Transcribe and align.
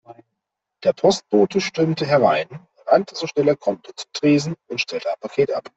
Der 0.83 0.93
Postbote 0.93 1.61
stürmte 1.61 2.07
herein, 2.07 2.47
rannte 2.87 3.13
so 3.13 3.27
schnell 3.27 3.47
er 3.49 3.55
konnte 3.55 3.93
zum 3.93 4.09
Tresen 4.13 4.55
und 4.65 4.81
stellte 4.81 5.09
ein 5.11 5.19
Paket 5.19 5.53
ab. 5.53 5.69